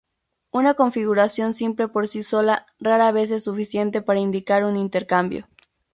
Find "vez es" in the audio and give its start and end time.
3.11-3.43